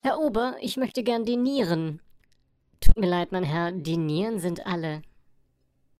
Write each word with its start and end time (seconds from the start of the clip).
Herr 0.00 0.20
Ober, 0.20 0.56
ich 0.60 0.76
möchte 0.76 1.02
gern 1.02 1.24
dinieren. 1.24 2.00
Tut 2.80 2.96
mir 2.98 3.08
leid, 3.08 3.32
mein 3.32 3.42
Herr, 3.42 3.72
die 3.72 3.96
Nieren 3.96 4.38
sind 4.38 4.64
alle. 4.64 5.02